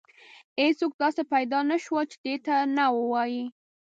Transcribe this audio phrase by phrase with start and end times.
[0.61, 3.43] هیڅوک داسې پیدا نه شول چې دې ته نه ووایي.